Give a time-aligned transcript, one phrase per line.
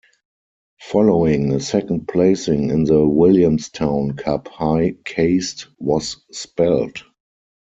[0.79, 7.03] Following a second placing in the Williamstown Cup High Caste was spelled.